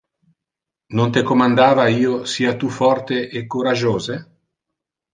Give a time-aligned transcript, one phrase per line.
[0.99, 4.21] Non te commandava io: sia tu forte e coragiose?